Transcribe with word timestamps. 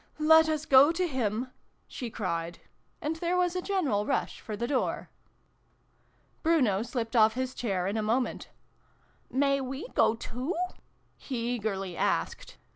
"Let 0.33 0.49
us 0.49 0.65
go 0.65 0.91
to 0.91 1.07
him!" 1.07 1.51
she 1.87 2.09
cried. 2.09 2.57
And 3.03 3.17
there 3.17 3.37
was 3.37 3.55
a 3.55 3.61
general 3.61 4.03
rush 4.03 4.39
for 4.41 4.57
the 4.57 4.65
door. 4.67 5.11
Bruno 6.41 6.81
slipped 6.81 7.15
off 7.15 7.35
his 7.35 7.53
chair 7.53 7.85
in 7.85 7.97
a 7.97 8.01
moment. 8.01 8.49
"May 9.29 9.61
we 9.61 9.87
go 9.89 10.15
too?" 10.15 10.55
he 11.17 11.51
eagerly 11.53 11.95
asked. 11.95 12.57